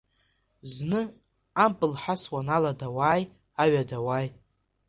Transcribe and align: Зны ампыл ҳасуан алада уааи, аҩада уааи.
Зны 0.73 1.01
ампыл 1.65 1.93
ҳасуан 2.01 2.47
алада 2.55 2.87
уааи, 2.95 3.23
аҩада 3.61 3.97
уааи. 4.05 4.27